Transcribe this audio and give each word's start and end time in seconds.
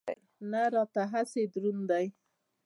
نه 0.51 0.61
راته 0.73 1.01
هسې 1.11 1.41
دروند 1.53 1.83
دی. 1.91 2.05